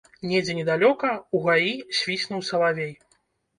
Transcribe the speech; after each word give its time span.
Недзе 0.29 0.55
недалёка, 0.59 1.11
у 1.37 1.43
гаі, 1.45 1.71
свіснуў 2.01 2.45
салавей. 2.51 2.93